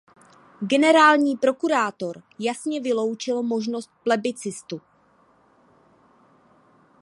Generální 0.61 1.37
prokurátor 1.37 2.21
jasně 2.39 2.81
vyloučil 2.81 3.43
možnost 3.43 3.89
plebiscitu. 4.03 4.81